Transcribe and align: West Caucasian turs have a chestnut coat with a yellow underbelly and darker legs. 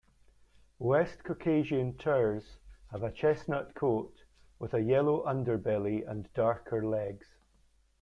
West 0.79 1.23
Caucasian 1.23 1.95
turs 1.95 2.57
have 2.89 3.03
a 3.03 3.11
chestnut 3.11 3.75
coat 3.75 4.11
with 4.57 4.73
a 4.73 4.81
yellow 4.81 5.23
underbelly 5.27 6.09
and 6.09 6.27
darker 6.33 6.83
legs. 6.83 7.35